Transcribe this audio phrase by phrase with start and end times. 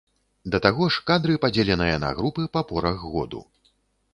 [0.53, 3.45] Да таго ж, кадры падзеленыя на групы па порах году.